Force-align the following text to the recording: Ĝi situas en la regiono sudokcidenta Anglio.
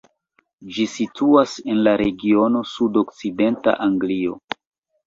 Ĝi 0.77 0.85
situas 0.93 1.53
en 1.75 1.83
la 1.89 1.95
regiono 2.03 2.65
sudokcidenta 2.73 3.79
Anglio. 3.89 4.39